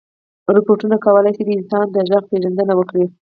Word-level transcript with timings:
روبوټونه 0.55 0.95
کولی 1.05 1.31
شي 1.37 1.43
د 1.45 1.49
انسان 1.57 1.85
د 1.91 1.97
غږ 2.09 2.23
پېژندنه 2.31 2.73
وکړي. 2.75 3.05